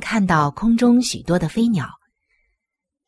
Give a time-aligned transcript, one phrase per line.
[0.00, 1.88] 看到空中许多的飞鸟，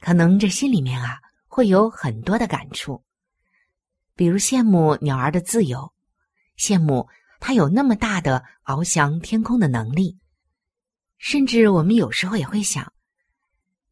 [0.01, 3.03] 可能这心里面啊会有很多的感触，
[4.15, 5.93] 比如羡慕鸟儿的自由，
[6.59, 7.09] 羡慕
[7.41, 10.19] 它有那么大的翱翔天空的能力，
[11.19, 12.93] 甚至我们有时候也会想，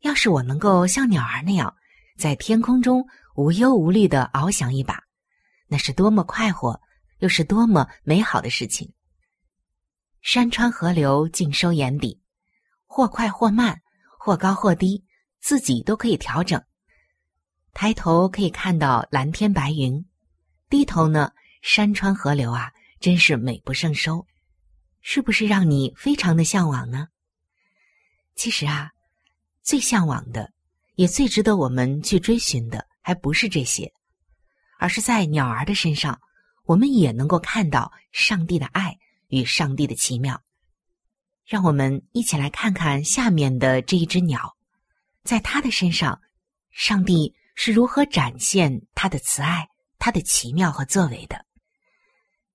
[0.01, 1.75] 要是我能够像鸟儿那样
[2.17, 5.03] 在天空中无忧无虑的翱翔一把，
[5.67, 6.81] 那是多么快活，
[7.19, 8.93] 又是多么美好的事情。
[10.21, 12.20] 山川河流尽收眼底。
[12.93, 13.81] 或快或慢，
[14.19, 15.05] 或高或低，
[15.39, 16.61] 自己都可以调整。
[17.73, 20.05] 抬头可以看到蓝天白云，
[20.69, 21.31] 低头呢，
[21.63, 24.27] 山川河流啊，真是美不胜收，
[25.03, 27.07] 是不是让你非常的向往呢？
[28.35, 28.91] 其实啊，
[29.63, 30.53] 最向往的，
[30.97, 33.93] 也最值得我们去追寻的，还不是这些，
[34.81, 36.21] 而是在鸟儿的身上，
[36.65, 38.99] 我们也能够看到上帝的爱
[39.29, 40.43] 与上帝的奇妙。
[41.51, 44.57] 让我们一起来看看下面的这一只鸟，
[45.25, 46.21] 在它的身上，
[46.71, 49.67] 上帝是如何展现他的慈爱、
[49.99, 51.45] 他的奇妙和作为的。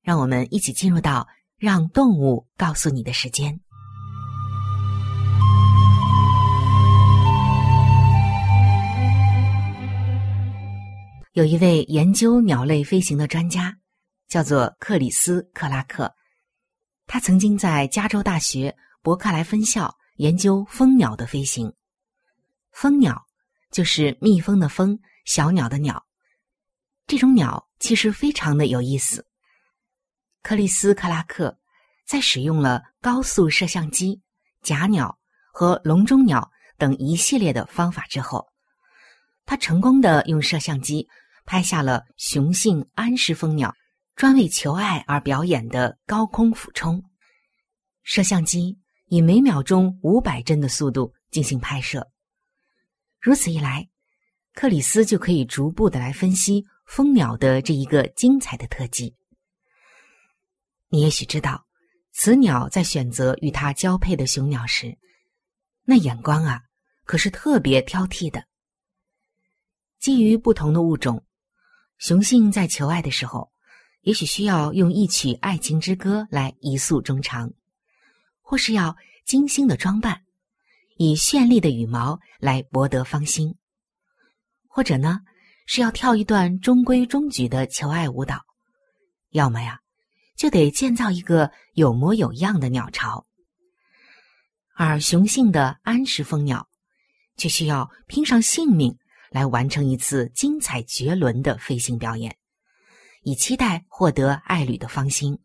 [0.02, 3.60] 让我们一起进入到让动物告诉你的时间。
[11.34, 13.76] 有一位研究鸟类飞行的专家，
[14.30, 16.16] 叫做克里斯·克拉克。
[17.08, 21.72] 他曾经在加州大学伯克莱分校研究蜂鸟的飞行。
[22.72, 23.24] 蜂鸟
[23.70, 26.04] 就是蜜蜂的蜂，小鸟的鸟。
[27.06, 29.28] 这种鸟其实非常的有意思。
[30.42, 31.56] 克里斯·克拉克
[32.08, 34.20] 在使用了高速摄像机、
[34.64, 35.16] 假鸟
[35.54, 38.48] 和笼中鸟等一系列的方法之后，
[39.46, 41.08] 他成功的用摄像机
[41.46, 43.72] 拍下了雄性安氏蜂鸟。
[44.16, 47.04] 专为求爱而表演的高空俯冲，
[48.02, 52.08] 摄像机以每秒钟五百帧的速度进行拍摄。
[53.20, 53.88] 如此一来，
[54.54, 59.16] 克里斯就可以逐步的来分析蜂鸟的这一个精彩的特技。
[60.90, 61.66] 你也许知道，
[62.14, 64.98] 雌鸟在选择与它交配的雄鸟时，
[65.84, 66.62] 那眼光啊，
[67.04, 68.46] 可是特别挑剔的。
[70.00, 71.26] 基于不同的物种，
[71.98, 73.52] 雄性在求爱的时候。
[74.02, 77.52] 也许需要用一曲爱情之歌来一诉衷肠，
[78.48, 78.96] 或是要
[79.26, 80.22] 精心的装扮，
[80.98, 83.56] 以绚丽的羽毛来博得芳心，
[84.68, 85.22] 或者呢
[85.66, 88.46] 是要跳一段中规中矩的求爱舞蹈，
[89.32, 89.80] 要么呀
[90.38, 93.26] 就得建造一个有模有样的鸟巢。
[94.76, 96.70] 而雄性的安氏蜂鸟，
[97.38, 98.96] 却需要拼上性命
[99.32, 102.38] 来完成一次精彩绝伦的飞行表演。
[103.24, 105.40] 以期待获得爱侣的芳心。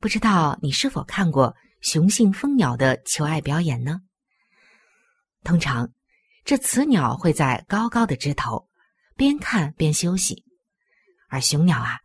[0.00, 4.00] 不知道你是否看过雄性蜂鸟的求爱表演呢？
[5.44, 5.92] 通常，
[6.42, 8.66] 这雌鸟会在高高的枝头
[9.14, 10.42] 边看边休息，
[11.28, 11.98] 而雄鸟啊，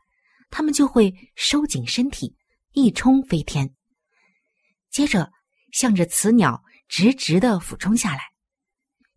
[0.50, 2.36] 它们就会收紧身体，
[2.74, 3.74] 一冲飞天，
[4.92, 5.32] 接着
[5.72, 8.24] 向着雌鸟直直的俯冲下来，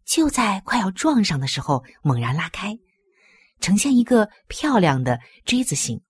[0.05, 2.79] 就在快要撞上的时候猛然拉开。
[3.61, 6.01] 呈现一个漂亮的锥子形。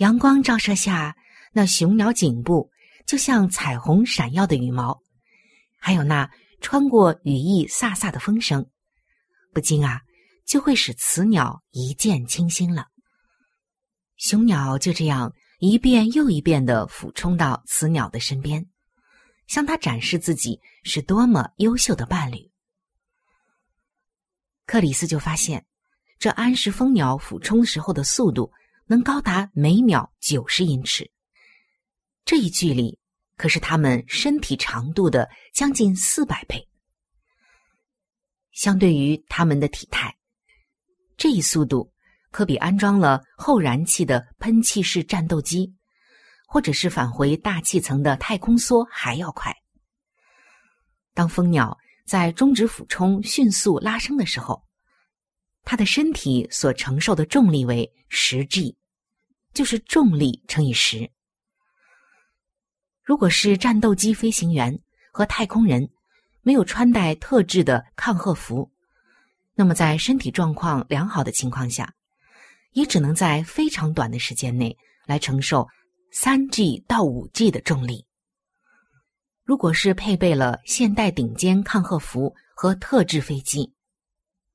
[0.00, 1.14] 阳光照射下，
[1.52, 2.70] 那雄鸟颈部
[3.04, 4.98] 就像彩虹闪耀的羽毛，
[5.78, 6.30] 还有那
[6.62, 8.64] 穿过羽翼飒飒的风声，
[9.52, 10.00] 不禁啊，
[10.46, 12.86] 就会使雌鸟一见倾心了。
[14.16, 18.66] 雄鸟就这样一遍又一遍的俯冲到雌鸟的身边，
[19.48, 22.50] 向它展示自己是多么优秀的伴侣。
[24.64, 25.66] 克里斯就发现，
[26.18, 28.50] 这安氏蜂鸟俯冲时候的速度
[28.90, 31.08] 能高达每秒九十英尺，
[32.24, 32.98] 这一距离。
[33.36, 36.68] 可是它们身体长度的将近四百倍，
[38.50, 40.12] 相对于它们的体态，
[41.16, 41.88] 这一速度
[42.32, 45.72] 可比安装了后燃气的喷气式战斗机，
[46.48, 49.54] 或者是返回大气层的太空梭还要快。
[51.14, 54.66] 当蜂鸟在终止俯冲、迅速拉升的时候，
[55.62, 58.76] 它的身体所承受的重力为十 G，
[59.52, 61.10] 就是重力乘以十。
[63.02, 64.78] 如果是战斗机飞行员
[65.12, 65.90] 和太空人
[66.42, 68.70] 没有穿戴特制的抗荷服，
[69.54, 71.92] 那么在身体状况良好的情况下，
[72.72, 74.76] 也只能在非常短的时间内
[75.06, 75.68] 来承受
[76.12, 78.06] 三 G 到五 G 的重力。
[79.42, 83.74] 如果是配备了现代顶尖抗荷服和特制飞机，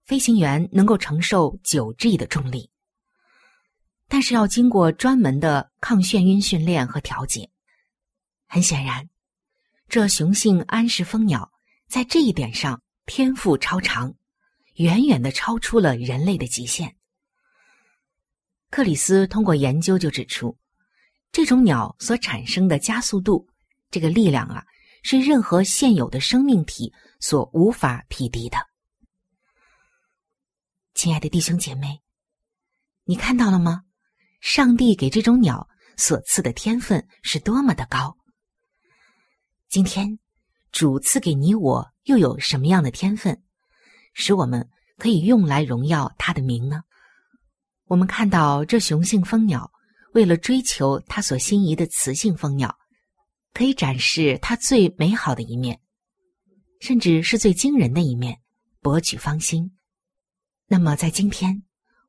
[0.06, 2.69] 飞行员能够承受九 G 的重力，
[4.16, 7.52] 但是要经过专门的抗眩晕训练和调节。
[8.48, 9.10] 很显然，
[9.90, 11.52] 这雄性安氏蜂鸟
[11.90, 14.16] 在这一点上天赋超长，
[14.76, 16.96] 远远的超出了人类的极限。
[18.70, 20.58] 克里斯通过研究就指出，
[21.34, 23.46] 这种鸟所产生的加速度，
[23.92, 24.66] 这个力量啊，
[25.04, 28.58] 是任何现有的生命体所无法匹敌的。
[30.94, 32.02] 亲爱的弟兄姐妹，
[33.04, 33.82] 你看到了吗？
[34.45, 38.15] 上帝给这种鸟所赐的天分是多么的高！
[39.69, 40.19] 今天，
[40.71, 43.42] 主赐给你我又有什么样的天分，
[44.13, 44.69] 使我们
[45.00, 46.83] 可以用来荣耀他的名呢？
[47.86, 49.71] 我们看到这雄性蜂鸟
[50.13, 52.77] 为了追求它所心仪的雌性蜂鸟，
[53.51, 55.81] 可以展示它最美好的一面，
[56.81, 58.39] 甚至是最惊人的一面，
[58.80, 59.75] 博取芳心。
[60.68, 61.63] 那么，在今天，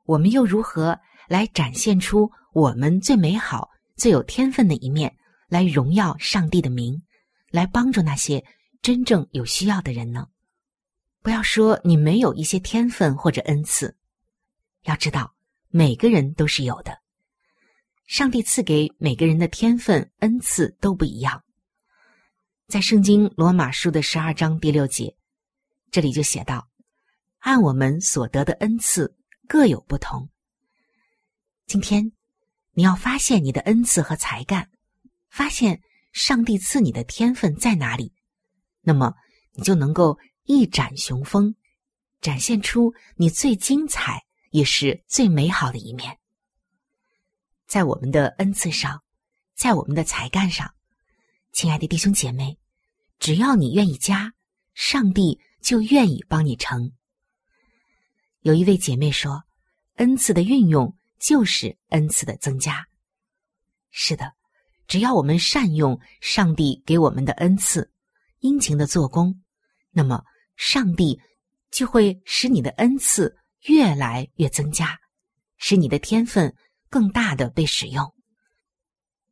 [0.04, 5.16] 我们又如何来展现出我们最美好、最有天分的一面，
[5.48, 7.02] 来荣耀上帝的名？
[7.50, 8.44] 来帮助那些
[8.82, 10.26] 真正有需要的人呢？
[11.22, 13.96] 不要说你没有一些天分或者恩赐，
[14.82, 15.34] 要知道
[15.68, 16.98] 每个人都是有的。
[18.06, 21.42] 上帝赐给每个人的天分恩赐都不一样。
[22.68, 25.16] 在圣经罗马书的十二章第六节，
[25.90, 26.68] 这里就写道
[27.38, 29.16] ：“按我们所得的恩赐
[29.48, 30.28] 各有不同。”
[31.66, 32.12] 今天
[32.72, 34.70] 你要发现你的恩赐和才干，
[35.28, 35.80] 发现。
[36.12, 38.10] 上帝赐你的天分在哪里？
[38.80, 39.12] 那么
[39.52, 41.54] 你就能够一展雄风，
[42.22, 46.18] 展现出你最精彩也是最美好的一面。
[47.66, 49.02] 在我们的恩赐上，
[49.54, 50.72] 在我们的才干上，
[51.52, 52.58] 亲爱的弟兄姐妹，
[53.18, 54.32] 只要你愿意加，
[54.72, 56.94] 上帝就愿意帮你成。
[58.40, 59.44] 有一位姐妹说
[59.96, 62.86] ：“恩赐的运用就是恩赐的增加。”
[63.90, 64.32] 是的。
[64.88, 67.90] 只要我们善用上帝给我们的恩赐，
[68.38, 69.42] 殷勤的做工，
[69.90, 70.22] 那么
[70.54, 71.20] 上帝
[71.72, 74.96] 就会使你的恩赐越来越增加，
[75.56, 76.54] 使你的天分
[76.88, 78.14] 更大的被使用。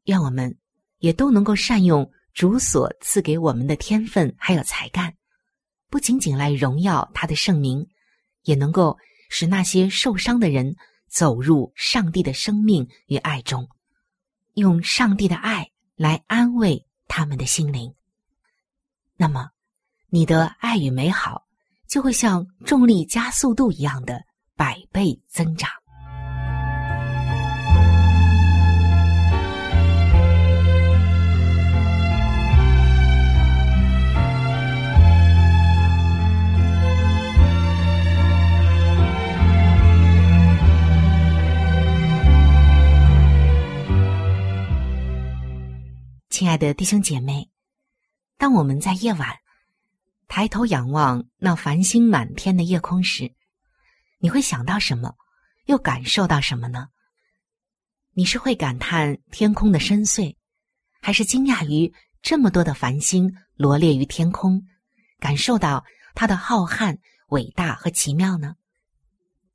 [0.06, 0.59] 愿我们
[0.99, 5.14] 也都能够善用主所赐给我们的天分还有才干，
[5.88, 7.87] 不仅仅来荣耀他的圣名，
[8.42, 8.99] 也能够
[9.30, 10.75] 使那些受伤的人
[11.14, 13.68] 走入上帝的生命与爱中。
[14.54, 17.94] 用上帝的爱来安慰他们的心灵，
[19.16, 19.50] 那么
[20.09, 21.47] 你的爱与美好
[21.87, 24.25] 就会像重力加速度一样的
[24.56, 25.71] 百倍增长。
[46.35, 47.49] 亲爱的弟兄姐妹，
[48.38, 49.38] 当我们在夜晚
[50.26, 53.33] 抬头仰望那繁星满天的夜空时，
[54.19, 55.14] 你会想到什么？
[55.67, 56.88] 又感受到什么呢？
[58.14, 60.35] 你是会感叹天空的深邃，
[61.00, 64.61] 还是惊讶于这么多的繁星罗列于天空，
[65.21, 65.85] 感受到
[66.17, 66.99] 它的浩瀚、
[67.29, 68.57] 伟大和奇妙呢？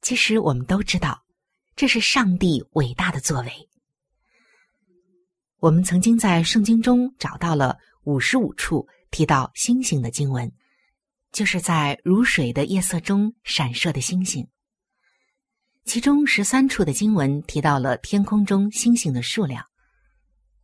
[0.01, 1.25] 其实我们都知道，
[1.75, 3.69] 这是上帝伟大的作为。
[5.59, 10.49] 我们曾经在圣经中找到了五十五处提到星星的经文，
[11.33, 14.47] 就是在如水的夜色中闪烁的星星。
[15.83, 19.65] 其中十三处的经文提到了天空中星星的数量，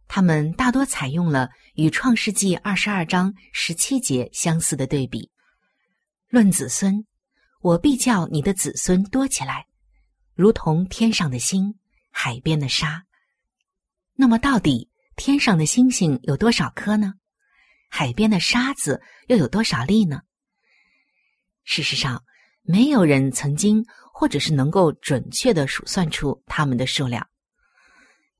[0.07, 5.29] 它们大多采用了与《创世纪》二十二章十七节相似的对比。
[6.29, 7.05] 论子孙，
[7.59, 9.65] 我必叫你的子孙多起来，
[10.35, 11.75] 如同天上的星，
[12.11, 13.03] 海边的沙。
[14.15, 17.15] 那么，到底天上的星星有多少颗呢？
[17.89, 20.21] 海边的沙子又有多少粒呢？
[21.63, 22.23] 事实上，
[22.61, 27.27] 没有人曾经或者是能够准确的数算出它们的数量，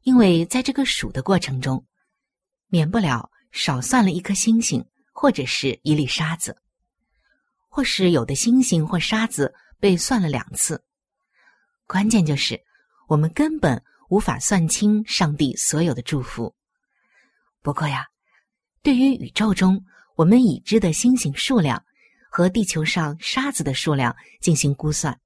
[0.04, 1.86] 因为在这个数的过程中，
[2.68, 6.58] 免不了少算了一颗星星或者是一粒沙子，
[7.68, 10.84] 或是有的星星或沙子被算了两次。
[11.86, 12.60] 关键就是
[13.08, 16.56] 我们根本无法算清上帝所有的祝福。
[17.62, 18.06] 不过呀，
[18.82, 19.84] 对于宇宙中
[20.16, 21.84] 我们已知的星星数量。
[22.28, 25.18] 和地球上沙子的数量进行估算，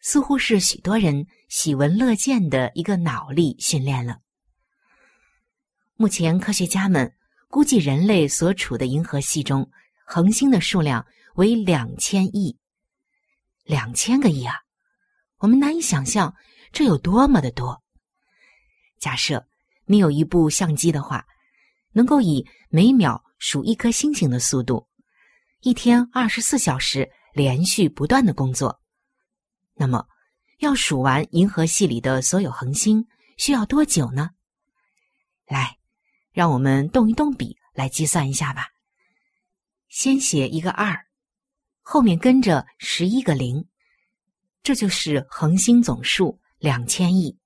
[0.00, 4.18] 似乎是许多人喜闻乐见的一个脑力训练了。
[5.94, 7.14] 目前，科学家们
[7.46, 9.70] 估计人类所处的银河系中
[10.04, 11.06] 恒星的数量
[11.36, 12.58] 为两千亿，
[13.62, 14.56] 两千个亿啊！
[15.38, 16.34] 我们难以想象
[16.72, 17.83] 这有多么的多。
[18.98, 19.46] 假设
[19.86, 21.26] 你有一部相机的话，
[21.92, 24.88] 能够以每秒数一颗星星的速度。
[25.60, 28.80] 一天二十四小时连续不断的工作，
[29.74, 30.06] 那么
[30.58, 33.06] 要数完银河系里的所有恒星
[33.38, 34.30] 需要多久呢？
[35.46, 35.78] 来，
[36.32, 38.68] 让我们动一动笔来计算一下吧。
[39.88, 41.06] 先写一个二，
[41.80, 43.66] 后面跟着十一个零，
[44.62, 47.38] 这就是恒星总数两千亿。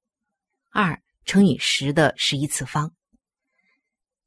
[0.71, 2.93] 二乘以十的十一次方。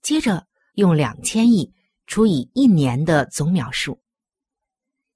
[0.01, 1.73] 接着用两千亿。
[2.07, 3.97] 除以一年的总秒数，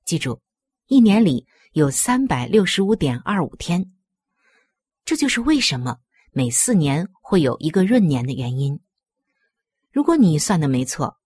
[0.05, 0.41] 记住，
[0.85, 3.91] 一年里有三百六十五点二五天，
[5.03, 5.97] 这就是为什么
[6.31, 8.79] 每四年会有一个闰年的原因。
[9.91, 11.19] 如果你算的没错，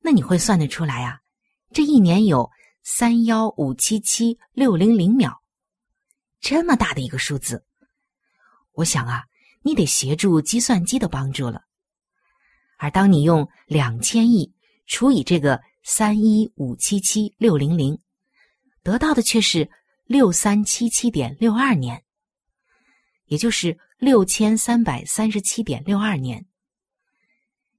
[0.00, 1.20] 那你会算得出来啊，
[1.72, 2.50] 这一年有
[2.82, 5.40] 三幺五七七六零零秒，
[6.40, 7.64] 这么大的一个数字，
[8.72, 9.22] 我想啊，
[9.66, 11.60] 你得协助计算机的帮助了。
[12.78, 14.54] 而当你用两千亿。
[14.88, 17.98] 除以这个三一五七七六零零，
[18.84, 19.68] 得到的却是
[20.04, 22.04] 六三七七点六二年，
[23.24, 26.46] 也就是六千三百三十七点六二年。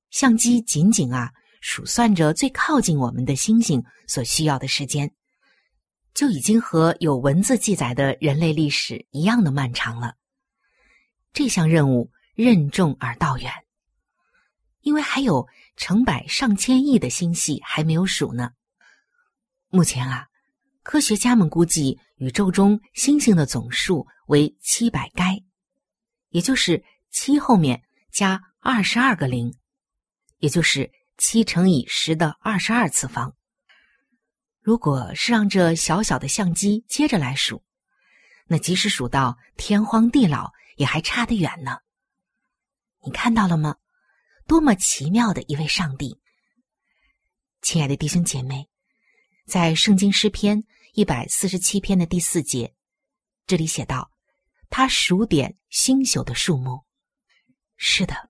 [0.10, 5.10] 相机仅仅啊数算着最靠近我们的星星所需要的时间，
[6.14, 10.16] 就已经和有文字记载的人类历史一样的漫长了。
[11.34, 13.52] 这项任务任重而道远。
[14.82, 18.52] 因为还有成百上千亿的星系还没有数呢。
[19.70, 20.28] 目前啊，
[20.82, 25.44] 科学家们估计宇宙中星星的总数为七百该，
[26.30, 29.54] 也就是七后面加二十二个零，
[30.38, 33.36] 也就是七乘以十的二十二次方。
[34.62, 37.62] 如果是让这小小的相机接着来数，
[38.48, 41.78] 那即使数到天荒地老，也还差得远呢。
[43.04, 43.76] 你看到了吗？
[44.48, 46.22] 多么奇妙的一位上帝！
[47.62, 48.70] 亲爱的弟兄姐妹，
[49.46, 52.74] 在圣经诗篇一百四十七篇的第四节，
[53.46, 54.10] 这里写道
[54.70, 56.86] ：“他数点星宿的数目。”
[57.76, 58.30] 是的，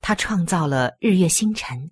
[0.00, 1.90] 他创造了日月星辰，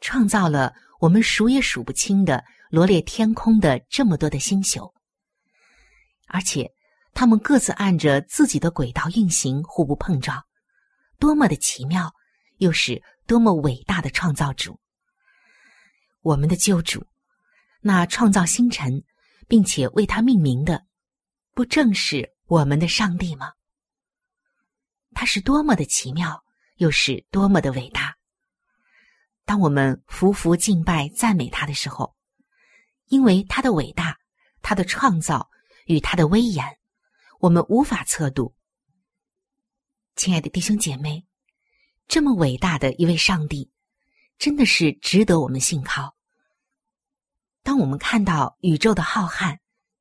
[0.00, 4.94] 创造了我们数也数不清的罗列天空的这么多的星宿，
[6.26, 6.72] 而且
[7.16, 10.44] 他们各自按着自己的轨道运行，互不碰撞。
[11.18, 12.14] 多么的奇妙，
[12.58, 14.78] 又是多么伟大的创造主！
[16.20, 17.06] 我们的救主，
[17.80, 19.02] 那创造星辰，
[19.48, 20.84] 并且为他命名的，
[21.54, 23.54] 不正是我们的上帝吗？
[25.14, 26.44] 他是多么的奇妙，
[26.76, 28.14] 又是多么的伟大！
[29.46, 32.14] 当我们匍匐敬拜、赞美他的时候，
[33.06, 34.18] 因为他的伟大、
[34.60, 35.48] 他的创造
[35.86, 36.62] 与他的威严，
[37.46, 38.56] 我们无法测度。
[40.16, 41.24] 亲爱的弟兄姐妹，
[42.08, 43.70] 这么伟大的一位上帝，
[44.36, 46.16] 真的是值得我们信靠。
[47.62, 49.56] 当我们看到宇宙的浩瀚、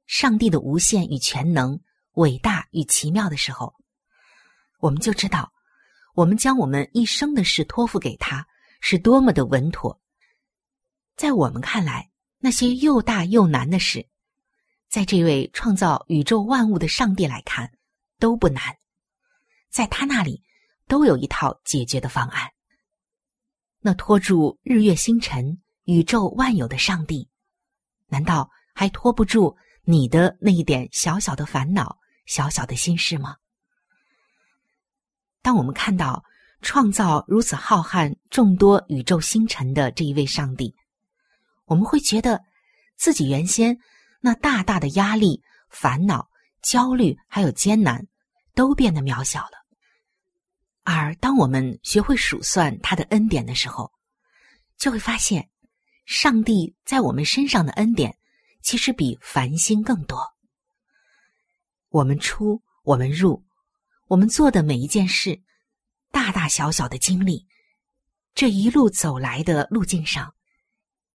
[0.08, 1.80] 上帝的无限与全能、
[2.14, 3.76] 伟大与奇妙的时候，
[4.80, 5.54] 我们就知道，
[6.16, 8.48] 我们将我们一生的事托付给他，
[8.82, 10.02] 是多么的稳妥。
[11.16, 12.10] 在我们看来，
[12.40, 14.08] 那些又大又难的事，
[14.96, 17.70] 在这位创造宇宙万物的上帝来看，
[18.18, 18.78] 都不难。
[19.70, 20.42] 在他那里，
[20.88, 22.50] 都有一套解决的方案。
[23.82, 27.28] 那拖住日月星辰、宇宙万有的上帝，
[28.08, 33.36] 难道还拖不住你的那一点小小的烦恼、小小的心事吗？
[35.42, 36.24] 当我们看到
[36.62, 40.74] 创造如此浩瀚众多宇宙星辰的这一位上帝，
[41.66, 42.42] 我们会觉得
[42.96, 43.78] 自己原先
[44.22, 46.30] 那大大的压力、烦恼、
[46.62, 48.08] 焦虑还有艰难，
[48.54, 49.66] 都变得渺小了。
[50.84, 53.92] 而当我们学会数算他的恩典的时候，
[54.78, 55.50] 就会发现，
[56.06, 58.18] 上帝在我们身上的恩典，
[58.62, 60.20] 其实比繁星更多。
[61.90, 63.44] 我们出，我们入。
[64.08, 65.42] 我们做的每一件事，
[66.12, 67.48] 大大小小的经历，
[68.36, 70.36] 这一路走来的路径上，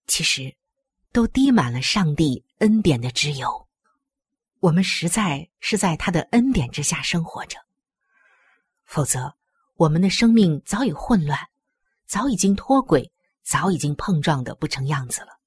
[0.08, 0.56] 其实
[1.12, 3.68] 都滴满了上帝恩典的脂油。
[4.60, 7.58] 我们实在是在他的恩典之下生活着，
[8.86, 9.34] 否则
[9.76, 11.38] 我们的生命早已混乱，
[12.06, 13.12] 早已经脱轨，
[13.42, 15.38] 早已经碰撞的不成样子了。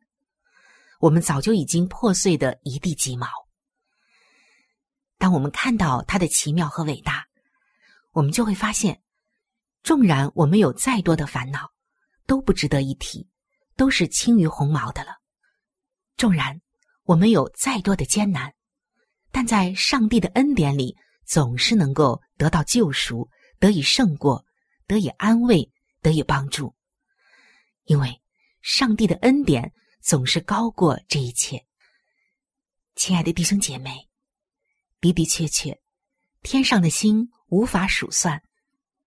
[1.00, 3.27] 我们早就已经破碎的一地鸡毛。
[5.17, 7.25] 当我们看到他的奇妙和伟大。
[8.15, 9.01] 我们就会发现，
[9.82, 11.72] 纵然我们有再多的烦恼，
[12.27, 13.27] 都不值得一提，
[13.75, 15.17] 都是轻于鸿毛的了。
[16.15, 16.62] 纵然
[17.04, 18.54] 我们有再多的艰难，
[19.32, 20.96] 但在上帝的恩典里，
[21.26, 23.30] 总是能够得到救赎，
[23.60, 24.46] 得以胜过，
[24.88, 26.76] 得以安慰，得以帮助。
[27.86, 28.22] 因为
[28.62, 31.66] 上帝的恩典总是高过这一切。
[32.96, 34.10] 亲爱的弟兄姐妹，
[35.02, 35.80] 的的确确，
[36.42, 37.30] 天上的星。
[37.50, 38.42] 无法数算，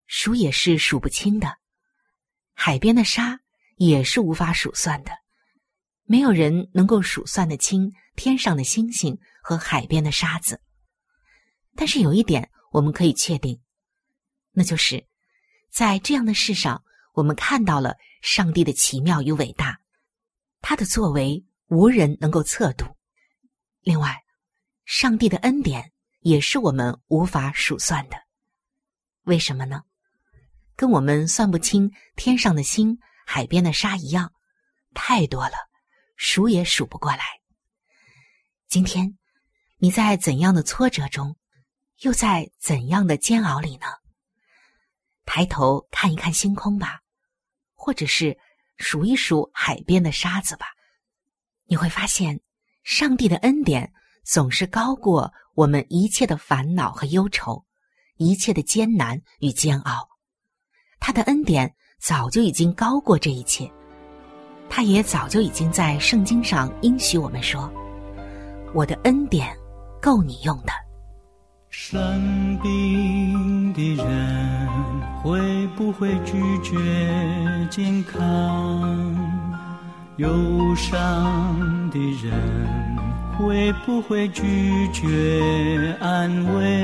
[0.07, 1.49] 数也是数不清的；
[2.55, 3.41] 海边的沙
[3.75, 5.11] 也是无法数算的。
[6.06, 10.60] 没有人能够数算得清天上的星星和海边的沙子。
[11.75, 13.60] 但是有一点我们可以确定，
[14.52, 15.06] 那就是
[15.70, 16.82] 在这样的世上，
[17.12, 19.78] 我们看到了上帝的奇妙与伟大，
[20.62, 22.86] 他的作为无人能够测度。
[23.82, 24.23] 另外，
[24.84, 28.16] 上帝的恩典也是我们无法数算的。
[29.25, 29.82] 为什么呢？
[30.76, 34.32] 跟我们算不清天上的星、海边的沙一样，
[34.95, 35.54] 太多了，
[36.17, 37.23] 数也数不过来。
[38.67, 39.17] 今天
[39.79, 41.37] 你在怎样的挫折中，
[42.00, 43.87] 又在怎样的煎熬里呢？
[45.25, 47.00] 抬头看一看星空吧，
[47.75, 48.37] 或者是
[48.76, 50.67] 数一数海边的沙子吧，
[51.67, 52.41] 你会发现，
[52.83, 53.93] 上帝的恩典
[54.25, 57.65] 总是高过我们一切的烦恼和忧愁。
[58.19, 60.09] 一切的艰难与煎熬，
[60.99, 63.71] 他的恩典早就已经高过这一切。
[64.69, 67.71] 他也早就已经在圣经上应许我们说
[68.75, 69.49] ：“我的恩典
[70.00, 70.73] 够你用的。”
[71.71, 74.69] 生病的人
[75.23, 76.75] 会不会拒绝
[77.71, 79.15] 健康？
[80.17, 82.33] 忧伤的人
[83.37, 86.83] 会不会拒绝安慰？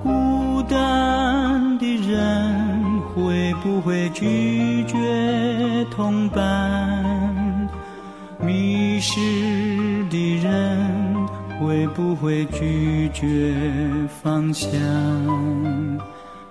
[0.00, 2.85] 孤单的人
[3.16, 7.66] 会不会拒绝同伴？
[8.38, 9.18] 迷失
[10.10, 11.26] 的人
[11.58, 13.54] 会不会拒绝
[14.22, 14.70] 方向？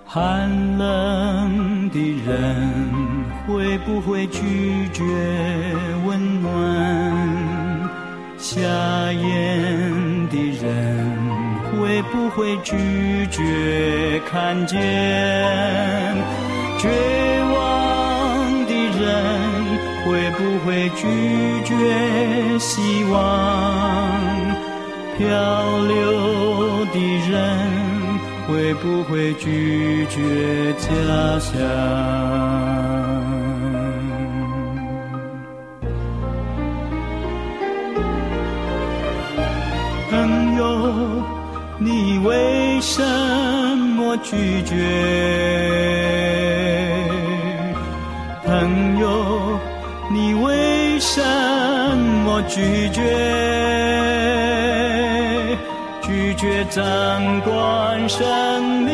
[0.04, 0.50] 寒
[0.80, 2.74] 冷的人
[3.46, 5.04] 会不会拒绝
[6.08, 7.90] 温暖？
[8.40, 8.58] 瞎
[9.14, 11.16] 眼的人。
[11.78, 14.80] 会不会拒绝看见？
[16.78, 16.90] 绝
[17.54, 19.04] 望的人
[20.06, 21.04] 会不会拒
[21.64, 21.74] 绝
[22.60, 23.16] 希望？
[25.18, 25.24] 漂
[25.88, 26.96] 流的
[27.32, 27.34] 人
[28.48, 30.88] 会不会拒绝家
[31.40, 31.54] 乡？
[40.12, 40.14] 朋
[40.58, 40.62] 友
[41.80, 43.55] 你为什么
[44.24, 44.76] 拒绝，
[48.46, 49.60] 朋友？
[50.12, 51.22] 你为什
[52.24, 53.02] 么拒绝？
[56.02, 56.84] 拒绝掌
[57.42, 58.94] 管生命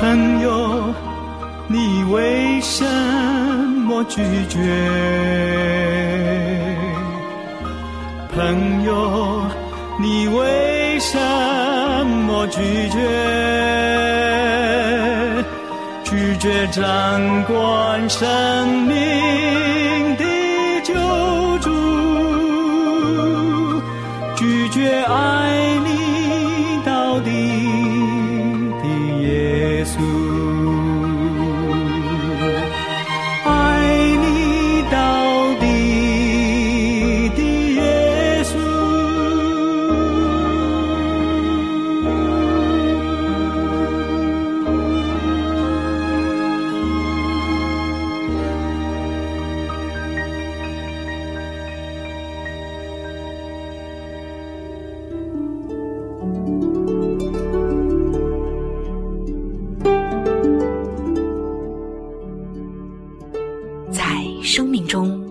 [0.00, 0.94] 朋友，
[1.68, 2.82] 你为什
[3.86, 4.58] 么拒绝？
[8.34, 9.42] 朋友，
[10.00, 11.18] 你为什
[12.26, 12.98] 么拒绝？
[16.02, 18.26] 拒绝掌管生
[18.86, 18.96] 命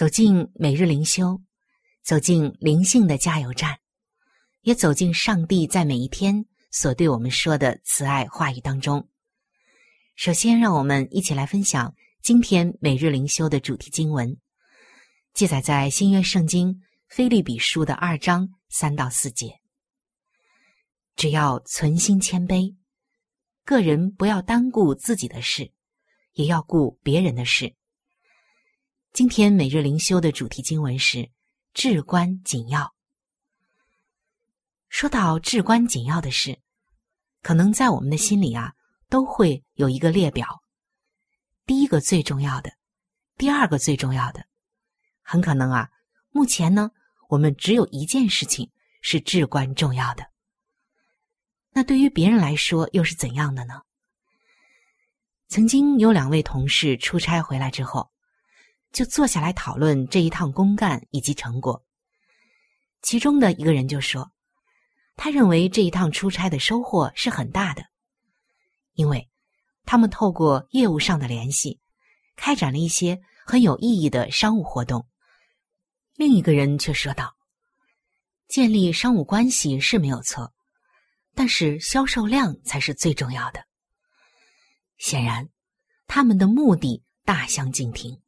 [0.00, 1.42] 走进每日灵修，
[2.02, 3.80] 走进灵性的加油站，
[4.62, 9.10] 也走进上帝在每一天所对我们说的慈爱话语当中。
[10.16, 14.38] 首先，让我们一起来分享今天每日灵修的主题经文，
[15.34, 19.60] 记载在新约圣经腓利比书的二章三到四节。
[21.14, 22.74] 只要存心谦卑。
[23.66, 25.70] 个人不要单顾自己的事，
[26.32, 27.74] 也要顾别人的事。
[29.12, 31.30] 今天每日灵修的主题经文是
[31.74, 32.94] 至关紧要。
[34.88, 36.60] 说到至关紧要的事，
[37.42, 38.72] 可能在我们的心里啊，
[39.08, 40.62] 都会有一个列表。
[41.66, 42.72] 第一个最重要的，
[43.36, 44.46] 第二个最重要的，
[45.22, 45.90] 很可能啊，
[46.30, 46.92] 目前呢，
[47.28, 48.70] 我们只有一件事情
[49.02, 50.24] 是至关重要的。
[51.72, 53.82] 那对于别人来说又是怎样的呢？
[55.48, 58.10] 曾经有两位同事出差回来之后，
[58.92, 61.82] 就坐下来讨论这一趟公干以及成果。
[63.02, 64.30] 其中的一个人就说，
[65.16, 67.84] 他认为这一趟出差的收获是很大的，
[68.94, 69.28] 因为
[69.84, 71.80] 他们透过业务上的联系，
[72.36, 75.06] 开展了一些很有意义的商务活动。
[76.16, 77.34] 另一个人却说道
[78.48, 80.52] ：“建立商务关系是没有错。”
[81.32, 83.64] 但是销售量才是最重要的。
[84.98, 85.48] 显然，
[86.06, 88.20] 他们的目的大相径庭。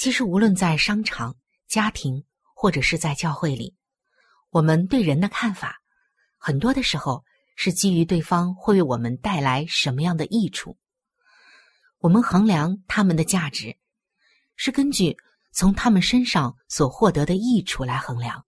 [0.00, 1.36] 其实，无论在商场、
[1.68, 3.76] 家庭，或者是在教会里，
[4.48, 5.76] 我们对人的看法，
[6.38, 7.22] 很多的时候
[7.54, 10.78] 是基于对方会为我们带来什么样的益处。
[11.98, 13.76] 我们衡量他们的价值，
[14.56, 15.14] 是根据
[15.52, 18.42] 从他们身上所获得的益处来衡量。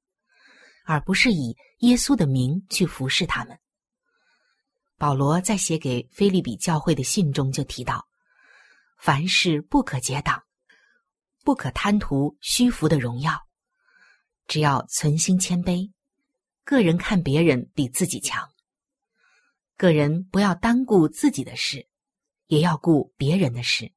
[0.87, 3.59] 而不是以耶稣的名去服侍他们。
[4.97, 8.09] 保罗在写给菲利比教会的信中就提到
[8.97, 10.43] ：“凡事不可结党，
[11.45, 13.47] 不可贪图虚浮的荣耀，
[14.47, 15.91] 只要存心谦卑，
[16.65, 18.49] 个人看别人比自己强。
[19.77, 21.89] 个人不要单顾自己的事，
[22.47, 23.93] 也要顾别人的事。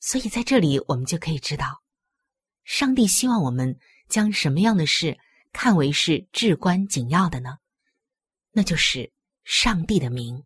[0.00, 1.82] 所以在这里，我们就可以知道，
[2.64, 5.16] 上帝希望我们将什么样的事
[5.52, 7.58] 看为是至关紧要的呢？
[8.50, 9.12] 那就是
[9.44, 10.44] 上帝的名。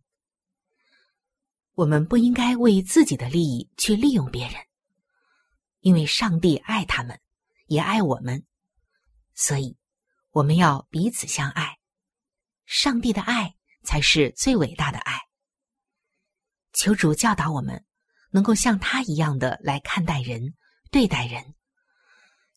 [1.73, 4.66] 我们不应该为自己的利益去利用别人，
[5.87, 7.17] 因为上帝爱他们，
[7.67, 8.45] 也爱我们，
[9.33, 9.77] 所以
[10.31, 11.77] 我们要彼此相爱。
[12.65, 15.17] 上帝的爱才是最伟大的爱。
[16.73, 17.85] 求主教导我们，
[18.31, 20.55] 能够像他一样的来看待人、
[20.91, 21.55] 对待人，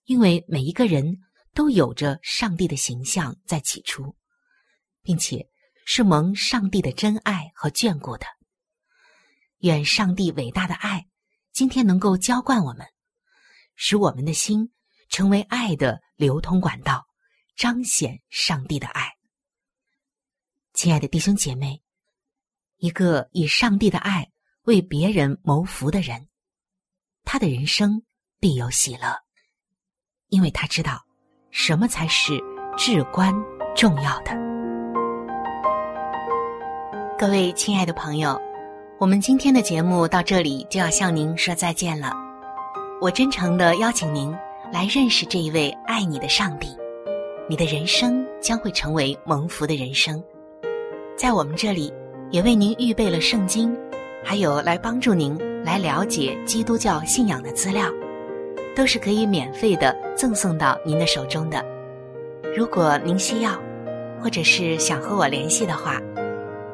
[0.07, 1.19] 因为每一个人
[1.55, 4.17] 都有着上帝的形象在起初，
[5.03, 5.49] 并且
[5.87, 8.27] 是蒙上帝的真爱和眷顾的。
[9.59, 11.07] 愿上帝伟大的爱
[11.53, 12.85] 今天能够浇灌我们，
[13.83, 14.71] 使我们的心
[15.09, 17.07] 成为爱的流通管道，
[17.57, 19.11] 彰显上帝的爱。
[20.75, 21.83] 亲爱的弟兄姐妹，
[22.77, 24.31] 一个以上帝的爱
[24.65, 26.29] 为别人谋福的人，
[27.25, 28.03] 他的人生
[28.39, 29.17] 必有喜乐，
[30.29, 31.01] 因为他知道
[31.51, 32.39] 什么才是
[32.77, 33.35] 至关
[33.75, 34.33] 重要的。
[37.19, 38.39] 各位亲爱的朋友。
[38.99, 42.30] 我们今天的节目到这里就要向您说再见了。
[43.01, 44.31] 我真诚的邀请您
[44.71, 46.77] 来认识这一位爱你的上帝，
[47.49, 50.23] 你的人生将会成为蒙福的人生。
[51.17, 51.91] 在我们这里
[52.31, 53.75] 也为您预备了圣经，
[54.23, 55.35] 还有来帮助您
[55.65, 57.87] 来了解基督教信仰的资料，
[58.77, 61.65] 都是可以免费的赠送到您的手中的。
[62.55, 63.59] 如果您需要，
[64.23, 65.99] 或者是想和我联系的话，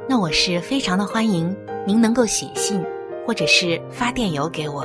[0.08, 1.56] 那我是非常的欢迎。
[1.86, 2.84] 您能够写信，
[3.24, 4.84] 或者是发电邮给我。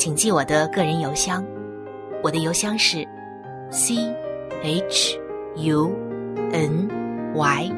[0.00, 1.44] 请记我的个人邮箱。
[2.22, 3.06] 我的邮箱是
[3.70, 3.96] c
[4.62, 5.20] h
[5.56, 5.94] u
[6.52, 6.88] n
[7.34, 7.70] y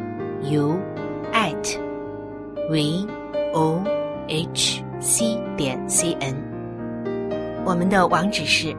[0.42, 0.78] u
[1.32, 1.76] at
[2.70, 3.04] v
[3.52, 3.82] o
[4.28, 6.32] h c 点 c n。
[7.64, 8.72] 我们的网址是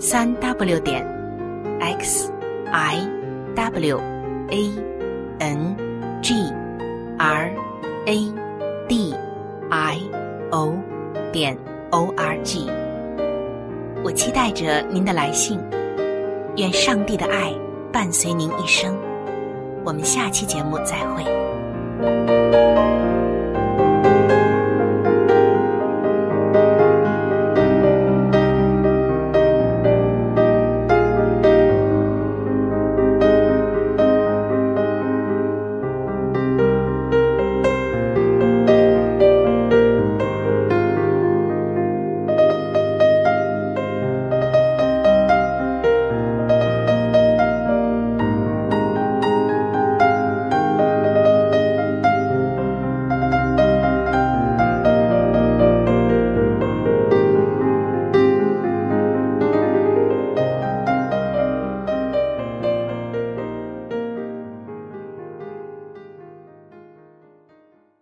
[0.00, 1.06] 三 w 点
[1.78, 2.28] x
[2.72, 3.08] i
[3.54, 4.00] w
[4.50, 4.70] a
[5.38, 5.76] n
[6.20, 6.34] g
[7.18, 7.52] r
[8.06, 8.32] a
[8.88, 9.14] d
[9.70, 10.20] i。
[10.50, 10.74] o
[11.32, 11.56] 点
[11.90, 12.66] o r g，
[14.02, 15.60] 我期待着您的来信。
[16.56, 17.54] 愿上帝的爱
[17.92, 18.96] 伴随您一生。
[19.84, 21.24] 我们下期节目再会。